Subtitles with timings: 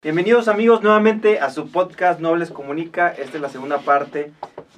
[0.00, 3.08] Bienvenidos amigos nuevamente a su podcast Nobles Comunica.
[3.08, 4.30] Esta es la segunda parte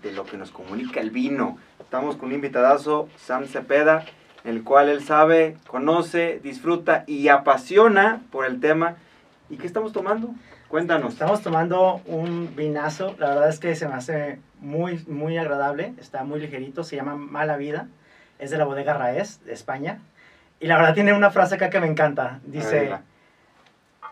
[0.03, 1.59] de lo que nos comunica el vino.
[1.79, 4.07] Estamos con un invitadazo, Sam Cepeda,
[4.45, 8.97] el cual él sabe, conoce, disfruta y apasiona por el tema.
[9.51, 10.31] ¿Y qué estamos tomando?
[10.69, 11.13] Cuéntanos.
[11.13, 16.25] Estamos tomando un vinazo, la verdad es que se me hace muy, muy agradable, está
[16.25, 17.89] muy ligerito, se llama Mala Vida,
[18.39, 20.01] es de la bodega Raez, de España.
[20.61, 22.91] Y la verdad tiene una frase acá que me encanta, dice.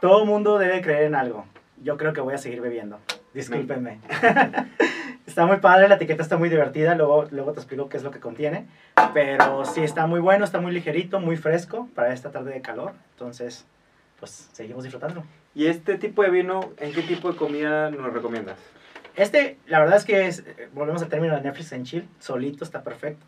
[0.01, 1.45] Todo mundo debe creer en algo,
[1.83, 2.99] yo creo que voy a seguir bebiendo,
[3.35, 4.01] discúlpenme.
[5.27, 8.11] está muy padre, la etiqueta está muy divertida, luego, luego te explico qué es lo
[8.11, 8.67] que contiene,
[9.15, 12.93] pero sí está muy bueno, está muy ligerito, muy fresco para esta tarde de calor,
[13.13, 13.67] entonces
[14.19, 15.23] pues seguimos disfrutando.
[15.55, 18.59] ¿Y este tipo de vino, en qué tipo de comida nos recomiendas?
[19.17, 22.83] Este, la verdad es que es, volvemos al término de Netflix en chill, solito está
[22.83, 23.25] perfecto.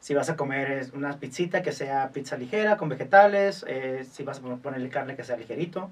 [0.00, 4.22] Si vas a comer es una pizzita que sea pizza ligera con vegetales, eh, si
[4.22, 5.90] vas a pon- ponerle carne que sea ligerito,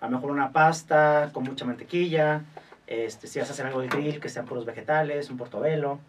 [0.00, 2.42] a lo mejor una pasta con mucha mantequilla,
[2.86, 6.00] este, si vas a hacer algo de grill que sean puros vegetales, un portobelo.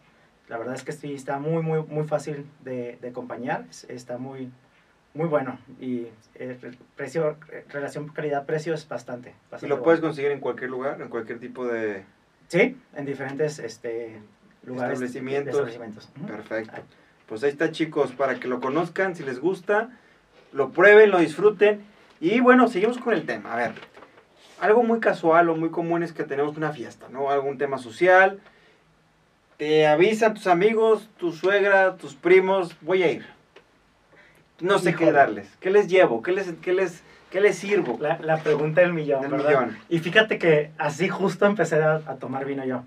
[0.47, 4.17] La verdad es que sí está muy, muy, muy fácil de, de acompañar, es- está
[4.17, 4.49] muy,
[5.13, 7.37] muy bueno y eh, re- precio,
[7.69, 9.29] relación calidad-precio es bastante.
[9.29, 9.83] ¿Y bastante lo bueno.
[9.83, 12.03] puedes conseguir en cualquier lugar, en cualquier tipo de...
[12.47, 14.19] Sí, en diferentes este,
[14.65, 14.93] lugares.
[14.93, 15.45] Establecimientos.
[15.45, 16.09] de establecimientos.
[16.17, 16.27] Ujú.
[16.27, 16.81] Perfecto.
[17.27, 19.89] Pues ahí está chicos, para que lo conozcan, si les gusta,
[20.51, 21.85] lo prueben, lo disfruten.
[22.21, 23.51] Y bueno, seguimos con el tema.
[23.53, 23.71] A ver,
[24.61, 27.29] algo muy casual o muy común es que tenemos una fiesta, ¿no?
[27.31, 28.39] Algún tema social.
[29.57, 33.25] Te avisan tus amigos, tu suegra, tus primos, voy a ir.
[34.59, 35.11] No sé qué Híjole.
[35.11, 35.57] darles.
[35.59, 36.21] ¿Qué les llevo?
[36.21, 37.97] ¿Qué les, qué les, qué les sirvo?
[37.99, 39.47] La, la pregunta del millón, Del ¿verdad?
[39.49, 39.77] millón.
[39.89, 42.83] Y fíjate que así justo empecé a, a tomar vino yo.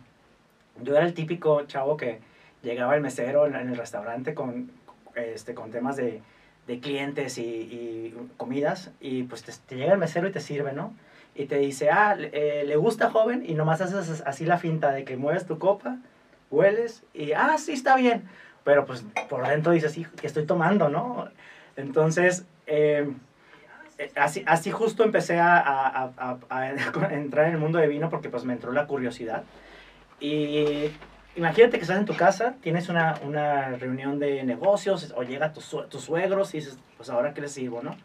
[0.83, 2.21] Yo era el típico chavo que
[2.63, 4.71] llegaba el mesero en, en el restaurante con,
[5.17, 6.21] este, con temas de,
[6.67, 10.73] de clientes y, y comidas y pues te, te llega el mesero y te sirve,
[10.73, 10.95] ¿no?
[11.35, 14.93] Y te dice, ah, le- eh, le gusta joven y nomás haces así la finta
[14.93, 15.99] de que mueves tu copa,
[16.51, 18.25] hueles y, ah, sí, está bien.
[18.65, 21.29] Pero pues por dentro dices, hijo, que estoy tomando, ¿no?
[21.77, 23.11] Entonces, eh,
[23.99, 26.71] eh, así, así justo empecé a- a- a- a
[27.13, 29.43] entrar en el mundo de vino porque pues me entró la curiosidad.
[30.21, 30.91] Y
[31.37, 35.75] imagínate que estás en tu casa, tienes una, una reunión de negocios o llega tus
[35.89, 37.97] tus suegros y dices, pues ahora qué les sirvo, ¿no?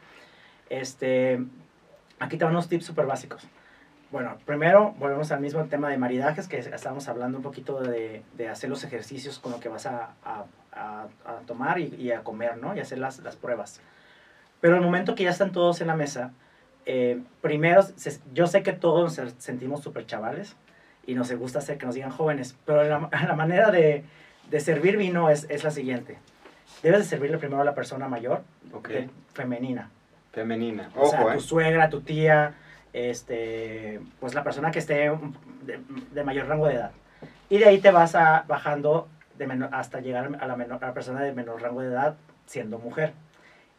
[0.69, 1.43] Este,
[2.19, 3.43] aquí te van unos tips súper básicos.
[4.11, 8.49] Bueno, primero volvemos al mismo tema de maridajes, que estábamos hablando un poquito de, de
[8.49, 12.23] hacer los ejercicios con lo que vas a, a- a- a tomar y, y a
[12.23, 12.75] comer, ¿no?
[12.75, 13.81] Y hacer las, las pruebas.
[14.61, 16.31] Pero el momento que ya están todos en la mesa,
[16.87, 20.55] eh, primero, se- yo sé que todos nos sentimos súper chavales
[21.09, 24.03] y nos gusta hacer que nos digan jóvenes, pero la, la manera de,
[24.49, 26.17] de servir vino es, es la siguiente.
[26.83, 28.41] Debes de servirle primero a la persona mayor,
[28.73, 28.89] Ok.
[28.91, 29.89] eh, femenina.
[30.31, 30.89] Femenina.
[30.95, 31.33] O sea, Ojo, ¿eh?
[31.35, 32.53] tu suegra, tu tía,
[32.93, 35.11] este, pues la persona que esté
[35.63, 35.79] de,
[36.11, 36.91] de mayor rango de edad.
[37.49, 40.87] Y de ahí te vas a, bajando de menor- hasta llegar a la, menor- a
[40.87, 42.15] la persona de menor rango de edad
[42.45, 43.13] siendo mujer.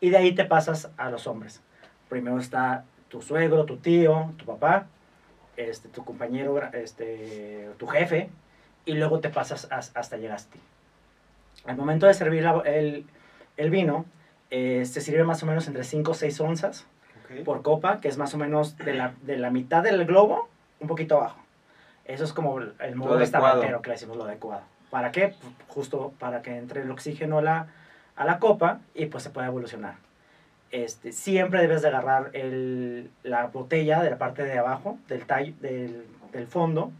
[0.00, 1.62] Y de ahí te pasas a los hombres.
[2.08, 4.86] Primero está tu suegro, tu tío, tu papá,
[5.68, 8.28] este, tu compañero, este, tu jefe,
[8.84, 10.58] y luego te pasas as- hasta ti.
[11.66, 13.06] Al momento de servir la- el,
[13.56, 14.06] el vino,
[14.50, 16.86] eh, se sirve más o menos entre 5 o 6 onzas
[17.44, 20.48] por copa, que es más o menos de la, de la mitad del globo,
[20.80, 21.38] un poquito abajo.
[22.04, 22.66] Eso es como el
[22.96, 23.18] modo adecuado.
[23.18, 24.62] restaurantero que le decimos lo adecuado.
[24.90, 25.28] ¿Para qué?
[25.40, 27.66] Pues, Justo para que entre el oxígeno a la,
[28.16, 29.94] a la copa y pues se pueda evolucionar.
[30.70, 35.52] Este, siempre debes de agarrar el, la botella de la parte de abajo, del, tallo,
[35.60, 36.92] del, del fondo.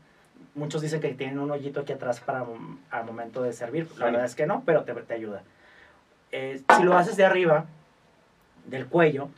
[0.57, 3.87] Muchos dicen que tienen un hoyito aquí atrás para mom- al momento de servir.
[3.93, 4.03] La Sí.
[4.03, 5.43] verdad es que no, pero te, te ayuda.
[6.33, 7.67] Eh, si lo haces de arriba,
[8.67, 9.29] del cuello,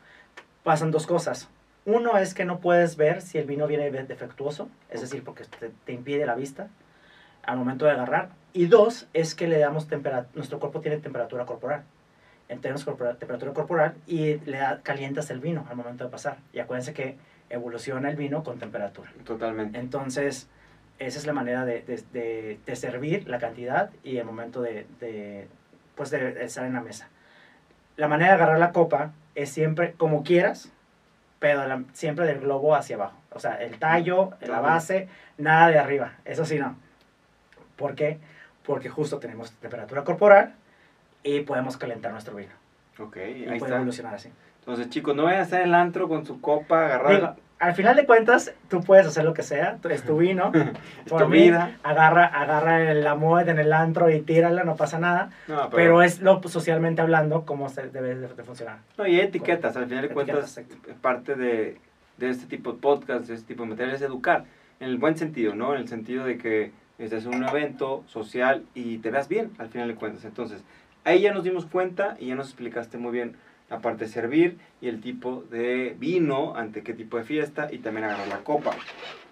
[0.63, 1.49] pasan dos cosas.
[1.85, 5.45] Uno es que no puedes ver si el vino viene de- defectuoso, es decir, porque
[5.45, 6.69] te, te impide la vista
[7.43, 8.31] al momento de agarrar.
[8.55, 11.83] Y dos es que le damos temperatura, nuestro cuerpo tiene temperatura corporal.
[12.61, 16.37] Tenemos corpora- temperatura corporal y le da, calientas el vino al momento de pasar.
[16.53, 17.17] Y acuérdense que
[17.51, 19.11] evoluciona el vino con temperatura.
[19.25, 19.79] Totalmente.
[19.79, 20.49] Entonces,
[20.99, 24.87] esa es la manera de, de- de- de servir la cantidad y el momento de,
[25.01, 25.49] de,
[25.95, 27.09] pues de, de estar en la mesa.
[27.97, 30.71] La manera de agarrar la copa es siempre como quieras,
[31.41, 33.17] pero la- siempre del globo hacia abajo.
[33.33, 36.13] O sea, el tallo, la base, nada de arriba.
[36.25, 36.77] Eso sí, no.
[37.77, 38.19] ¿Por qué?
[38.65, 40.55] Porque justo tenemos temperatura corporal
[41.23, 42.53] y podemos calentar nuestro vino.
[42.99, 43.77] Ok, Y ahí puede está.
[43.77, 44.29] evolucionar así.
[44.61, 47.15] Entonces, chicos, no vayan a estar en el antro con su copa agarrada.
[47.15, 50.51] Digo, al final de cuentas, tú puedes hacer lo que sea, es tu vino.
[51.05, 51.77] es Por tu mí, vida.
[51.83, 55.31] agarra, agarra la moed en el antro y tírala, no pasa nada.
[55.49, 58.79] No, Pero es lo socialmente hablando cómo se debe de, de funcionar.
[58.99, 60.91] No, y hay etiquetas, al final de cuentas, exacto.
[60.91, 61.79] es parte de,
[62.19, 64.45] de este tipo de podcast, de este tipo de materiales, es educar,
[64.81, 65.75] en el buen sentido, ¿no?
[65.75, 69.69] En el sentido de que este es un evento social y te veas bien, al
[69.69, 70.25] final de cuentas.
[70.25, 70.63] Entonces,
[71.05, 73.37] ahí ya nos dimos cuenta y ya nos explicaste muy bien
[73.71, 77.79] la parte de servir y el tipo de vino ante qué tipo de fiesta y
[77.79, 78.73] también agarrar la copa.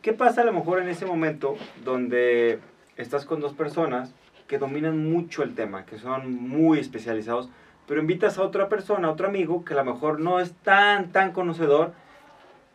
[0.02, 2.58] ¿Qué pasa a lo mejor en ese momento donde
[2.96, 4.14] estás con dos personas
[4.48, 7.50] que dominan mucho el tema, que son muy especializados,
[7.86, 11.12] pero invitas a otra persona, a otro amigo que a lo mejor no es tan,
[11.12, 11.92] tan conocedor?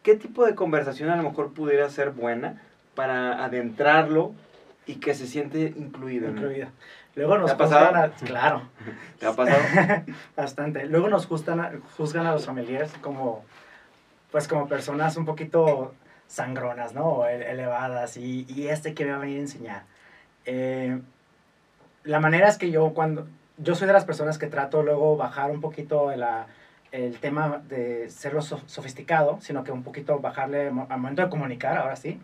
[0.03, 2.61] ¿Qué tipo de conversación a lo mejor pudiera ser buena
[2.93, 4.33] para adentrarlo
[4.85, 6.29] y que se siente incluido?
[6.29, 6.41] ¿no?
[7.15, 7.95] Luego nos ¿Te ha pasado?
[7.95, 8.61] a- claro.
[9.19, 9.61] ¿Te ha pasado?
[10.35, 10.85] Bastante.
[10.85, 13.43] Luego nos juzgan a, juzgan a los familiares como,
[14.31, 15.93] pues como personas un poquito
[16.27, 17.25] sangronas, ¿no?
[17.27, 19.83] Ele- elevadas y, y este que me va a venir a enseñar.
[20.45, 20.99] Eh,
[22.03, 23.27] la manera es que yo cuando,
[23.57, 26.47] yo soy de las personas que trato luego bajar un poquito la-
[26.91, 31.77] el tema de serlo so- sofisticado, sino que un poquito bajarle al momento de comunicar,
[31.77, 32.21] ahora sí,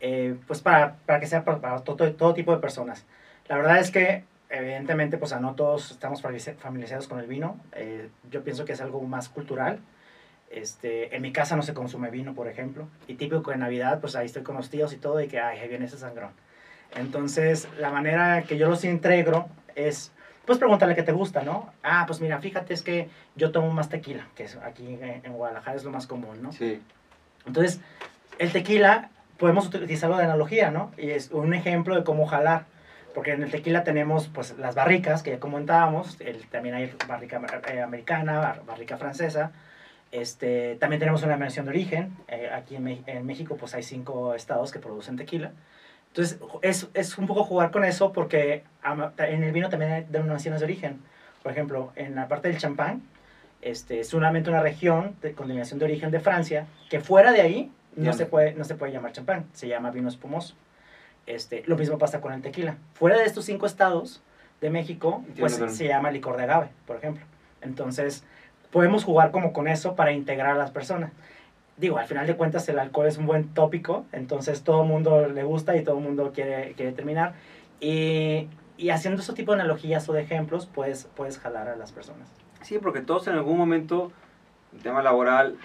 [0.00, 3.04] eh, pues para, para que sea para, para todo, todo tipo de personas.
[3.48, 7.58] La verdad es que evidentemente, pues no todos estamos familiariza- familiarizados con el vino.
[7.72, 9.78] Eh, yo pienso que es algo más cultural.
[10.50, 12.88] Este, en mi casa no se consume vino, por ejemplo.
[13.08, 15.58] Y típico en Navidad, pues ahí estoy con los tíos y todo, y que, ay,
[15.58, 16.30] ahí viene ese sangrón.
[16.94, 20.12] Entonces, la manera que yo los integro es,
[20.44, 21.72] pues preguntarle qué te gusta, ¿no?
[21.82, 25.76] Ah, pues mira, fíjate, es que yo tomo más tequila, que es aquí en Guadalajara
[25.76, 26.52] es lo más común, ¿no?
[26.52, 26.80] Sí.
[27.44, 27.80] Entonces,
[28.38, 30.92] el tequila podemos utilizarlo de analogía, ¿no?
[30.96, 32.64] Y es un ejemplo de cómo jalar.
[33.16, 37.40] Porque en el tequila tenemos pues las barricas, que ya comentábamos, el, también hay barrica
[37.72, 39.52] eh, americana, bar- barrica francesa.
[40.12, 42.14] Este, también tenemos una mención de origen.
[42.28, 45.52] eh, aquí en, en México pues hay cinco estados que producen tequila.
[46.08, 48.64] Entonces, es, es un poco jugar con eso porque
[49.18, 51.00] en el vino también hay denominaciones de origen.
[51.42, 53.00] Por ejemplo, en la parte del champán,
[53.62, 57.40] este, es solamente una región de, con denominación de origen de Francia, que fuera de
[57.40, 58.12] ahí no, Ya.
[58.12, 60.54] se puede, no se puede llamar champán, se llama vino espumoso.
[61.26, 62.76] Este, lo mismo pasa con el tequila.
[62.94, 64.22] Fuera de estos cinco estados
[64.60, 65.74] de México, pues Entiendo.
[65.74, 67.24] se llama licor de agave, por ejemplo.
[67.60, 68.24] Entonces,
[68.70, 71.10] podemos jugar como con eso para integrar a las personas.
[71.76, 75.28] Digo, al final de cuentas el alcohol es un buen tópico, entonces todo el mundo
[75.28, 77.34] le gusta y todo el mundo quiere, quiere terminar.
[77.80, 81.92] Y, y haciendo ese tipo de analogías o de ejemplos, puedes, puedes jalar a las
[81.92, 82.28] personas.
[82.62, 84.10] Sí, porque todos en algún momento,
[84.74, 85.56] el tema laboral,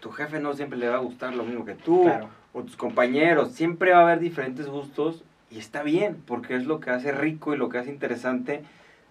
[0.00, 2.28] tu jefe no siempre le va a gustar lo mismo que tú, Claro.
[2.52, 6.80] o tus compañeros, siempre va a haber diferentes gustos y está bien, porque es lo
[6.80, 8.62] que hace rico y lo que hace interesante.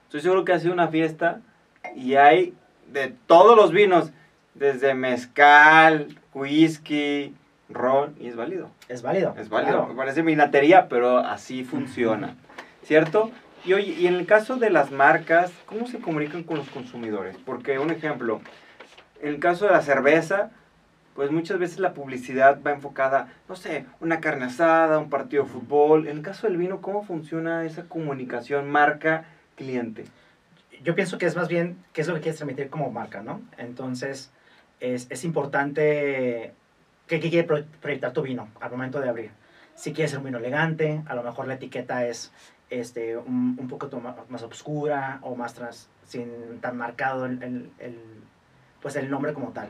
[0.04, 1.42] Estoy seguro que ha sido una fiesta
[1.96, 2.54] y hay
[2.92, 4.12] de todos los vinos,
[4.54, 7.34] desde mezcal, whisky,
[7.70, 8.70] ron, y es válido.
[8.88, 9.34] Es válido.
[9.38, 9.88] Es válido, claro.
[9.88, 12.36] me parece minatería, pero así funciona,
[12.84, 13.32] ¿cierto?
[13.66, 17.36] Y oye, y en el caso de las marcas, ¿cómo se comunican con los consumidores?
[17.46, 18.40] Porque, un ejemplo,
[19.22, 20.52] en el caso de la cerveza,
[21.16, 25.50] pues muchas veces la publicidad va enfocada, no sé, una carne asada, un partido de
[25.50, 26.08] fútbol.
[26.08, 30.06] En el caso del vino, ¿cómo funciona esa comunicación marca-cliente?
[30.84, 33.42] yo pienso que es más bien qué es lo que quieres transmitir como marca, ¿no?
[33.58, 34.30] Entonces,
[34.82, 36.54] es, es importante
[37.08, 39.32] qué quiere pro- proyectar tu vino al momento de abrir.
[39.74, 42.32] Si quieres ser un vino elegante, a lo mejor la etiqueta es
[42.70, 43.90] este, un, poco
[44.30, 47.42] más oscura o más trans, sin tan marcado el-
[47.80, 48.02] el,
[48.82, 49.70] pues el nombre como tal.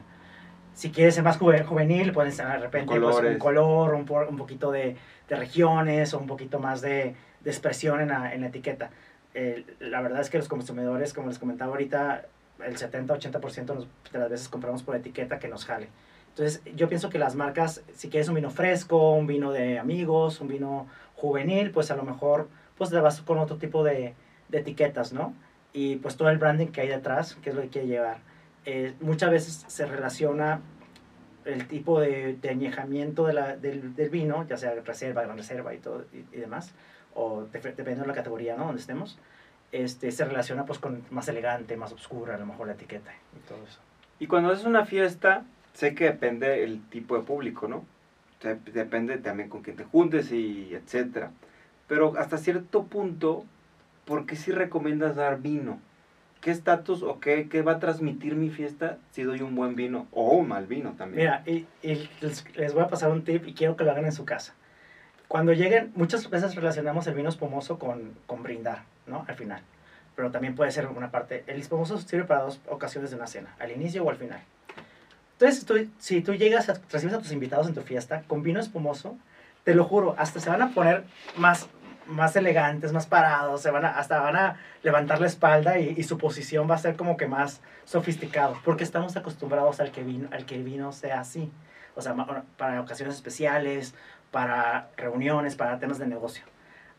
[0.76, 4.38] Si quieres ser más juve- juvenil, puedes de repente pues, un color, un, por- un
[4.38, 4.96] poquito de,
[5.28, 8.90] de regiones o un poquito más de, de expresión en la, en la etiqueta.
[9.34, 12.26] Eh, la verdad es que los consumidores, como les comentaba ahorita,
[12.66, 15.88] el 70-80% nos- de las veces compramos por etiqueta que nos jale.
[16.30, 20.42] Entonces, yo pienso que las marcas, si quieres un vino fresco, un vino de amigos,
[20.42, 24.14] un vino juvenil, pues a lo mejor pues te vas con otro tipo de,
[24.50, 25.34] de etiquetas, ¿no?
[25.72, 28.18] Y pues todo el branding que hay detrás, que es lo que quiere llevar.
[28.66, 30.62] Eh, muchas veces se relaciona
[31.46, 36.06] el tipo de, de añejamiento del, del vino, ya sea reserva, gran reserva y todo
[36.12, 36.74] y, demás,
[37.14, 38.66] o de- dependiendo de la categoría, ¿no?
[38.66, 39.20] Donde estemos,
[39.72, 43.48] este, se relaciona pues con más elegante, más oscura, a lo mejor la etiqueta y
[43.48, 43.80] todo eso.
[44.18, 45.44] Y cuando es una fiesta,
[45.74, 47.86] sé que depende el tipo de público, ¿no?
[48.42, 51.32] Dep- Depende también con quién te juntes y etcétera.
[51.88, 53.46] Pero hasta cierto punto,
[54.06, 55.80] ¿por qué si recomiendas dar vino?
[56.46, 60.06] ¿Qué estatus o qué, qué va a transmitir mi fiesta si doy un buen vino
[60.12, 61.22] o un mal vino también?
[61.24, 64.12] Mira, y, y les, voy a pasar un tip y quiero que lo hagan en
[64.12, 64.54] su casa.
[65.28, 69.26] Cuando lleguen, muchas veces relacionamos el vino espumoso con, con brindar, ¿no?
[69.28, 69.64] Al final.
[70.16, 71.44] Pero también puede ser una parte.
[71.48, 74.40] El espumoso sirve para dos ocasiones de una cena, al inicio o al final.
[75.40, 78.60] Entonces, tú- si tú llegas, a, recibes a tus invitados en tu fiesta con vino
[78.60, 79.18] espumoso,
[79.64, 81.06] te lo juro, hasta se van a poner
[81.38, 81.68] más,
[82.08, 86.04] más elegantes, más parados, se van a, hasta van a levantar la espalda y, y,
[86.04, 90.28] su posición va a ser como que más sofisticado, porque estamos acostumbrados al que vino,
[90.32, 91.52] al que vino sea así,
[91.96, 92.16] o sea,
[92.58, 93.96] para ocasiones especiales,
[94.32, 96.44] para reuniones, para temas de negocio.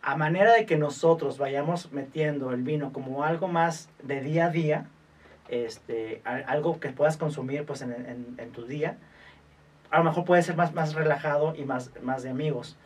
[0.02, 4.50] A manera de que nosotros vayamos metiendo el vino como algo más de día a
[4.50, 4.86] día,
[5.48, 8.96] este, algo que puedas consumir pues en, en, en tu día,
[9.90, 12.76] a lo mejor puede ser más, más relajado y más, más de amigos.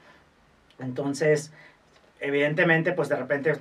[0.79, 1.53] Entonces,
[2.21, 3.55] evidentemente, pues de repente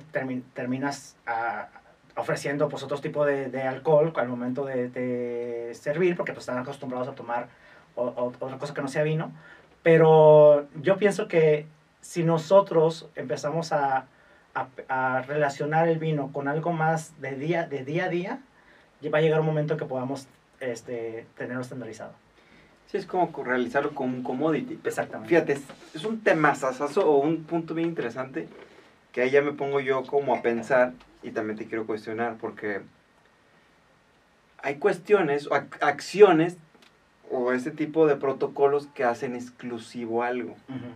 [0.52, 1.68] terminas ah,
[2.16, 7.08] ofreciendo pues otro tipo de, alcohol al momento de, de, servir, porque pues están acostumbrados
[7.08, 7.48] a tomar
[7.94, 9.32] otra cosa que no sea vino.
[9.82, 11.66] Pero yo pienso que
[12.00, 14.06] si nosotros empezamos a,
[15.26, 18.40] relacionar el vino con algo más de día, de día a día,
[19.14, 20.26] va a llegar un momento en que podamos
[20.58, 22.12] este, tenerlo estandarizado.
[22.90, 24.80] Sí, es como realizarlo como un commodity.
[24.82, 25.28] Exactamente.
[25.28, 25.62] Fíjate, es,
[25.94, 28.48] es un tema sasazo o un punto bien interesante
[29.12, 30.92] que ahí ya me pongo yo como a pensar
[31.22, 32.80] y también te quiero cuestionar porque
[34.62, 36.56] hay cuestiones o ac acciones
[37.30, 40.56] o ese tipo de protocolos que hacen exclusivo algo.
[40.68, 40.94] Uh -huh.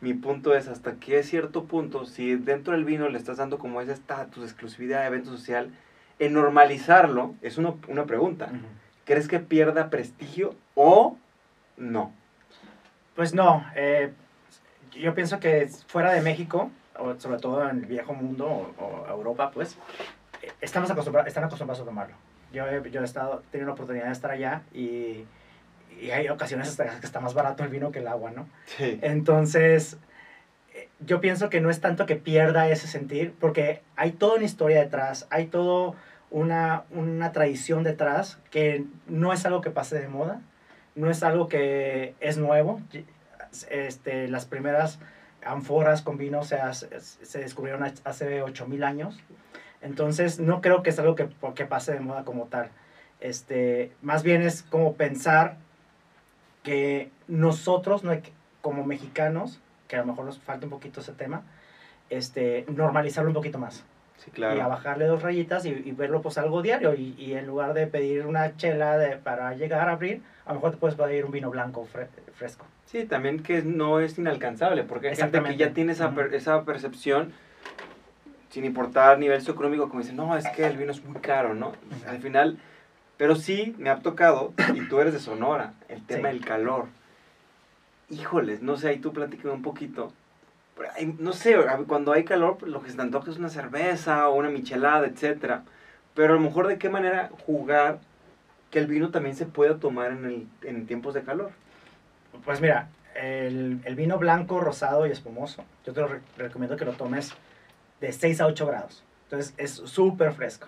[0.00, 3.80] Mi punto es hasta qué cierto punto, si dentro del vino le estás dando como
[3.80, 5.70] ese estatus, exclusividad, evento social,
[6.20, 8.50] en normalizarlo, es una, una pregunta.
[8.52, 9.04] Uh -huh.
[9.04, 11.16] ¿Crees que pierda prestigio o
[11.76, 12.12] no?
[13.14, 13.64] Pues no.
[13.74, 14.12] Eh,
[14.92, 18.46] yo pienso que fuera de México, o sobre todo en el viejo mundo
[18.78, 19.76] o, o Europa, pues,
[20.60, 22.14] estamos acostumbrados, están acostumbrados a tomarlo.
[22.52, 25.24] Yo, he, yo he estado, tenido la oportunidad de estar allá y,
[26.00, 28.46] y hay ocasiones hasta que está más barato el vino que el agua, ¿no?
[28.66, 28.98] Sí.
[29.02, 29.98] Entonces,
[30.74, 34.44] eh, yo pienso que no es tanto que pierda ese sentir, porque hay toda una
[34.44, 35.96] historia detrás, hay todo
[36.30, 40.40] una, una tradición detrás que no es algo que pase de moda,
[40.94, 42.80] no es algo que es nuevo.
[43.70, 44.98] Este, las primeras
[45.44, 46.58] ánforas con vino se,
[47.38, 49.20] descubrieron hace 8000 años.
[49.80, 52.70] Entonces, no creo que es algo que, que pase de moda como tal.
[53.20, 55.56] Este, más bien es como pensar
[56.62, 58.02] que nosotros,
[58.60, 61.42] como mexicanos, que a lo mejor nos falta un poquito ese tema,
[62.10, 63.84] este, normalizarlo un poquito más.
[64.24, 64.56] Sí, claro.
[64.56, 66.94] Y a bajarle dos rayitas y, y verlo pues algo diario.
[66.94, 70.54] Y, y, en lugar de pedir una chela de, para llegar a abrir, a lo
[70.56, 72.66] mejor te puedes pedir un vino blanco fre fresco.
[72.86, 76.64] Sí, también que no es inalcanzable, porque hay gente que ya tiene esa, per esa
[76.64, 77.32] percepción,
[78.50, 81.72] sin importar nivel socioeconómico, como dice, no, es que el vino es muy caro, ¿no?
[82.06, 82.58] Al final,
[83.16, 86.36] pero sí me ha tocado, y tú eres de Sonora, el tema sí.
[86.36, 86.86] del calor.
[88.10, 90.12] Híjoles, no sé, ahí tú platícame un poquito.
[91.18, 94.50] No sé, cuando hay calor, lo que se te antoja es una cerveza o una
[94.50, 95.60] michelada, etc.
[96.14, 97.98] Pero a lo mejor de qué manera jugar
[98.70, 101.52] que el vino también se pueda tomar en, tiempos de calor.
[102.44, 106.92] Pues mira, el, vino blanco, rosado y espumoso, yo te lo re recomiendo que lo
[106.92, 107.32] tomes
[108.00, 109.04] de 6 a 8 grados.
[109.24, 110.66] Entonces es súper fresco.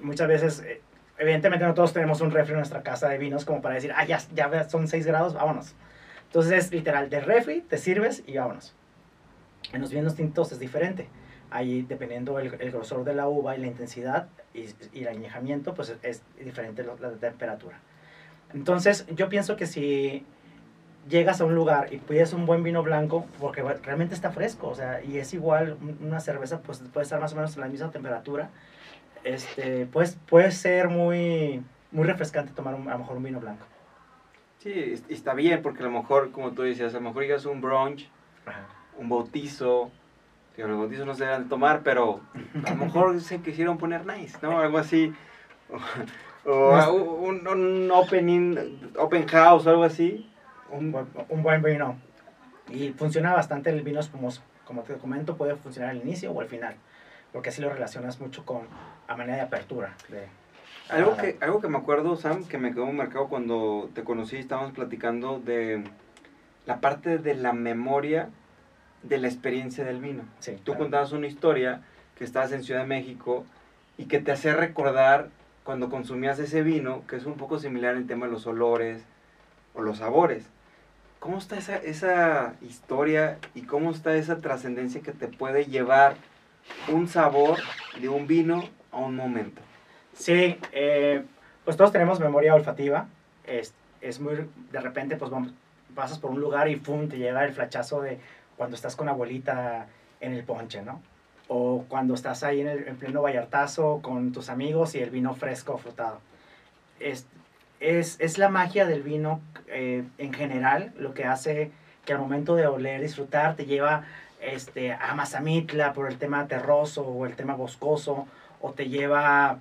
[0.00, 0.80] Muchas veces, eh,
[1.18, 4.04] evidentemente no todos tenemos un refri en nuestra casa de vinos como para decir, ah,
[4.04, 5.74] ya, ya son 6 grados, vámonos.
[6.26, 8.76] Entonces es literal, de refri te sirves y vámonos.
[9.72, 11.08] En los vinos tintos es diferente.
[11.50, 15.74] Ahí, dependiendo el, el grosor de la uva y la intensidad y, y el añejamiento,
[15.74, 17.78] pues es, diferente la, la temperatura.
[18.54, 20.24] Entonces, yo pienso que si
[21.08, 24.74] llegas a un lugar y pides un buen vino blanco, porque realmente está fresco, o
[24.74, 27.90] sea, y es igual una cerveza, pues puede estar más o menos a la misma
[27.90, 28.50] temperatura,
[29.24, 33.66] este, pues puede ser muy, muy refrescante tomar un, a lo mejor un vino blanco.
[34.58, 37.48] Sí, está bien, porque a lo mejor, como tú decías, a lo mejor llegas a
[37.48, 38.08] un brunch,
[38.46, 38.66] Ajá.
[38.98, 39.90] Un bautizo,
[40.56, 42.20] digo, los bautizos no se deben tomar, pero
[42.64, 44.58] a lo mejor se quisieron poner nice, ¿no?
[44.58, 45.12] Algo así.
[46.44, 48.56] O un, un opening,
[48.98, 50.28] open house o algo así.
[50.72, 50.92] Un,
[51.28, 52.00] un, buen vino.
[52.68, 54.42] Y funciona bastante el vino espumoso.
[54.64, 56.74] Como te comento, puede funcionar al inicio o al final.
[57.32, 58.62] Porque así lo relacionas mucho con
[59.06, 59.94] a manera de apertura.
[60.08, 60.26] De,
[60.88, 64.72] algo, que, algo que me acuerdo, Sam, que me quedó marcado cuando te conocí, estábamos
[64.72, 65.84] platicando de
[66.66, 68.30] la parte de la memoria
[69.02, 70.22] de la experiencia del vino.
[70.40, 70.80] Sí, Tú claro.
[70.80, 71.80] contabas una historia
[72.16, 73.44] que estabas en Ciudad de México
[73.98, 75.28] y que te hacía recordar
[75.64, 79.02] cuando consumías ese vino, que es un poco similar en tema de los olores
[79.74, 80.44] o los sabores.
[81.18, 86.16] ¿Cómo está esa, esa historia y cómo está esa trascendencia que te puede llevar
[86.88, 87.58] un sabor
[88.00, 89.62] de un vino a un momento?
[90.14, 91.22] Sí, eh,
[91.64, 93.06] pues todos tenemos memoria olfativa.
[93.46, 95.52] Es, es muy, de repente, pues vamos,
[95.94, 97.08] pasas por un lugar y ¡pum!
[97.08, 98.18] te llega el flachazo de
[98.56, 99.86] cuando estás con abuelita
[100.20, 101.00] en el ponche, ¿no?
[101.48, 105.34] o cuando estás ahí en, el, en pleno vallartazo con tus amigos y el vino
[105.34, 106.20] fresco frutado.
[106.98, 107.26] Es,
[107.80, 111.70] es, es la magia del vino eh, en general lo que hace
[112.04, 114.04] que al momento de oler, disfrutar, te lleva
[114.40, 118.26] este, a Mazamitla por el tema terroso o el tema boscoso,
[118.60, 119.58] o te lleva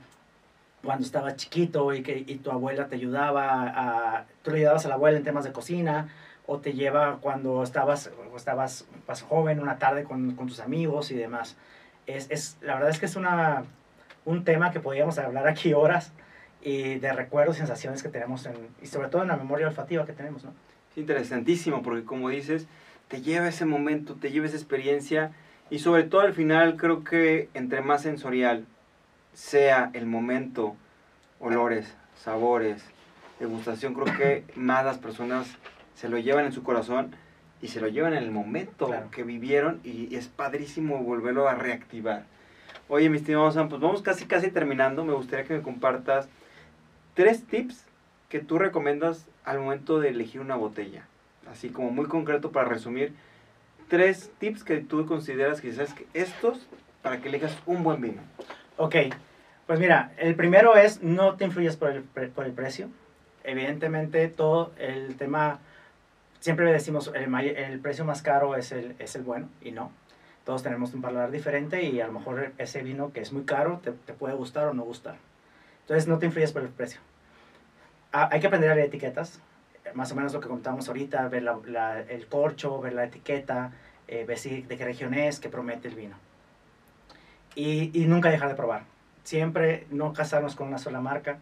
[0.83, 4.89] cuando estabas chiquito y que y tu abuela te ayudaba, a, tú le ayudabas a
[4.89, 6.09] la abuela en temas de cocina,
[6.47, 11.15] o te lleva cuando estabas, estabas más joven, una tarde con, con tus amigos y
[11.15, 11.55] demás.
[12.07, 13.63] Es, es, la verdad es que es una,
[14.25, 16.11] un tema que podríamos hablar aquí horas
[16.61, 20.13] y de recuerdos sensaciones que tenemos en, y sobre todo en la memoria olfativa que
[20.13, 20.53] tenemos, ¿no?
[20.91, 22.67] Es interesantísimo porque como dices,
[23.07, 25.31] te lleva ese momento, te lleva esa experiencia
[25.69, 28.65] y sobre todo al final creo que entre más sensorial
[29.33, 30.75] sea el momento,
[31.39, 32.83] olores, sabores,
[33.39, 35.47] degustación, creo que más las personas
[35.95, 37.15] se lo llevan en su corazón
[37.61, 42.25] y se lo llevan en el momento que vivieron y, es padrísimo volverlo a reactivar.
[42.87, 45.05] Oye, mi estimado Sam, pues vamos casi casi terminando.
[45.05, 46.27] Me gustaría que me compartas
[47.13, 47.85] tres tips
[48.29, 51.05] que tú recomiendas al momento de elegir una botella.
[51.49, 53.13] Así como muy concreto para resumir,
[53.87, 56.67] tres tips que tú consideras que sabes que estos
[57.01, 58.21] para que elijas un buen vino.
[58.83, 58.95] Ok,
[59.67, 62.89] pues mira, el primero es no te influyes por el, por el precio.
[63.43, 65.59] Evidentemente todo el tema
[66.39, 69.91] siempre decimos el, el precio más caro es el, es el bueno y no.
[70.45, 73.79] Todos tenemos un paladar diferente y a lo mejor ese vino que es muy caro
[73.83, 75.17] te, te puede gustar o no gustar.
[75.81, 77.01] Entonces no te influyes por el precio.
[78.11, 79.41] Hay que aprender a leer etiquetas,
[79.93, 83.73] más o menos lo que contamos ahorita, ver la, el corcho, ver la etiqueta,
[84.07, 86.30] eh, ver si, de qué región es, qué promete el vino.
[87.55, 88.83] Y, y nunca dejar de probar.
[89.23, 91.39] Siempre no casarnos con una sola marca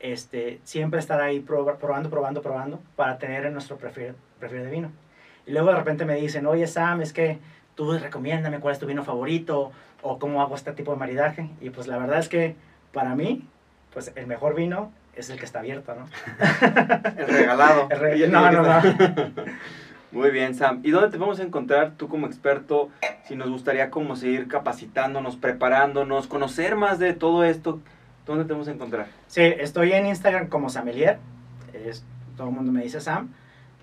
[0.00, 4.92] este, siempre estar ahí probando, probando, probando para tener nuestro perfil, perfil de vino.
[5.46, 7.38] Y luego de repente me dicen, oye Sam, es que
[7.74, 9.72] tú recomiéndame cuál es tu vino favorito
[10.02, 11.48] o cómo hago este tipo de maridaje.
[11.60, 12.54] Y pues la verdad es que
[12.92, 13.46] para mí,
[13.92, 16.06] pues el mejor vino es el que está abierto, ¿no?
[17.16, 17.88] el regalado.
[18.28, 18.80] no, no, no.
[20.10, 20.80] Muy bien, Sam.
[20.82, 22.88] ¿Y dónde te vamos a encontrar tú como experto?
[23.24, 27.80] Si nos gustaría como seguir capacitándonos, preparándonos, conocer más de todo esto,
[28.28, 29.06] ¿Dónde te vamos a encontrar?
[29.26, 31.18] Sí, estoy en Instagram como Samelier.
[31.72, 32.04] Es,
[32.36, 33.32] todo el mundo me dice Sam.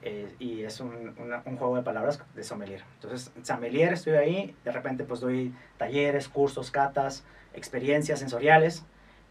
[0.04, 1.16] Eh, y es un,
[1.46, 2.84] un, juego de palabras de sommelier.
[2.94, 4.56] Entonces, Samelier, estoy ahí.
[4.64, 7.24] De repente, pues doy talleres, cursos, catas,
[7.56, 8.86] experiencias sensoriales.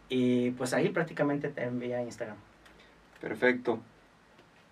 [0.09, 2.35] Y pues ahí prácticamente te envía Instagram.
[3.21, 3.79] Perfecto.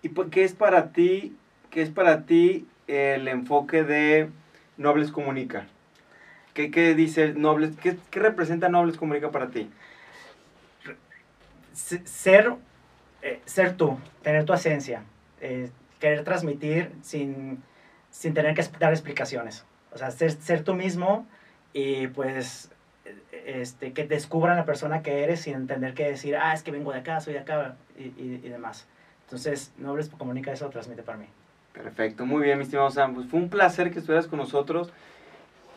[0.02, 1.34] ¿Y qué es para ti,
[1.74, 4.30] qué es para ti el enfoque de
[4.76, 5.66] Nobles Comunica?
[6.54, 7.76] ¿Qué, qué dice Nobles?
[7.82, 9.68] Qué, ¿Qué representa Nobles Comunica para ti?
[11.74, 12.54] ser,
[13.22, 15.02] eh, ser tú, tener tu esencia,
[15.40, 17.60] eh, querer transmitir sin,
[18.08, 19.64] sin tener que dar explicaciones.
[19.92, 21.26] O sea, ser, ser tú mismo
[21.72, 22.70] y pues
[23.32, 26.92] este, que descubran la persona que eres sin tener que decir, ah, es que vengo
[26.92, 28.86] de acá, soy de acá y, y, demás.
[29.24, 31.26] Entonces, Nobles Comunica eso, transmite para mí.
[31.74, 33.14] Perfecto, muy bien, mi estimado Sam.
[33.14, 34.90] Pues fue un placer que estuvieras con nosotros.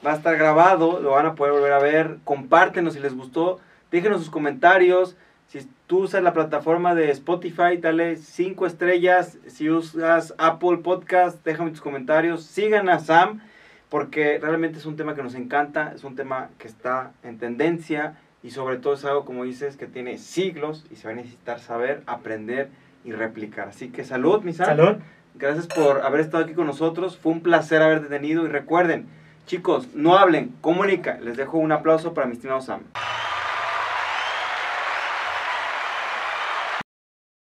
[0.05, 2.17] Va a estar grabado, lo van a poder volver a ver.
[2.23, 3.60] Compártenos si les gustó.
[3.91, 5.17] Déjenos sus comentarios.
[5.47, 9.38] Si tú usas la plataforma de Spotify, dale 5 estrellas.
[9.47, 12.43] Si usas Apple Podcast, déjame tus comentarios.
[12.43, 13.41] Sigan a Sam
[13.89, 18.19] porque realmente es un tema que nos encanta, es un tema que está en tendencia
[18.43, 21.60] y sobre todo es algo, como dices, que tiene siglos y se va a necesitar
[21.60, 22.69] saber, aprender
[23.03, 23.69] y replicar.
[23.69, 24.67] Así que salud, mi Sam.
[24.67, 24.97] Salud.
[25.39, 27.17] Gracias por haber estado aquí con nosotros.
[27.17, 29.08] Fue un placer haberte tenido y recuerden,
[29.45, 31.19] chicos, no hablen, comunica.
[31.21, 32.82] Les dejo un aplauso para mi estimado Sam.